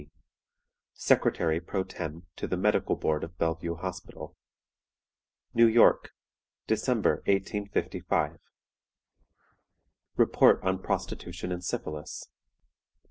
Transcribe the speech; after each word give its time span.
D., 0.01 0.09
"Secretary 0.95 1.61
pro 1.61 1.83
tem. 1.83 2.25
to 2.35 2.47
the 2.47 2.57
Medical 2.57 2.95
Board 2.95 3.23
of 3.23 3.37
Bellevue 3.37 3.75
Hospital. 3.75 4.35
"New 5.53 5.67
York, 5.67 6.11
December, 6.65 7.17
1855." 7.27 8.39
"REPORT 10.17 10.63
ON 10.63 10.79
PROSTITUTION 10.81 11.51
AND 11.51 11.63
SYPHILIS. 11.63 12.29